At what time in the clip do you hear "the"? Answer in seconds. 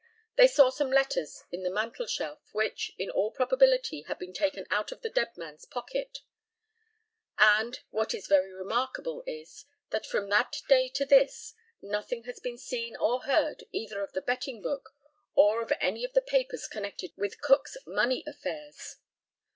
1.61-1.69, 5.03-5.11, 14.13-14.23, 16.13-16.21